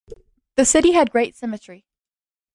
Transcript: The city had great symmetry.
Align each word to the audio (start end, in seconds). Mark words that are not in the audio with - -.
The 0.55 0.65
city 0.65 0.93
had 0.93 1.11
great 1.11 1.35
symmetry. 1.35 1.85